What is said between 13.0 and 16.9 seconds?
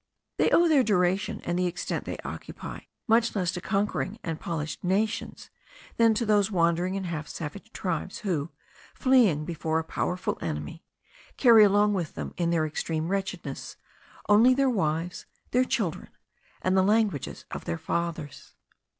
wretchedness only their wives, their children, and the